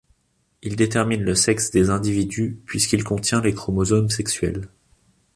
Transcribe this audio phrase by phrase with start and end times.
[0.63, 4.67] Il détermine le sexe des individus, puisqu'il contient les chromosomes sexuels.